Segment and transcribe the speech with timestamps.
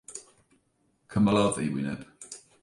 [1.11, 2.01] Cymylodd ei wyneb.